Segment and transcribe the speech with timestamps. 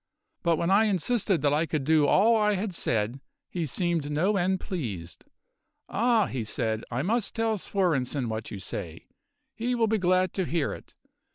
[0.41, 3.19] But when I insisted that I could do all I had said,
[3.51, 5.25] he seemed no end pleased.
[5.91, 9.05] `Ah,' he said, `I must tell Svorenssen what you say;
[9.53, 10.95] he will be glad to hear it.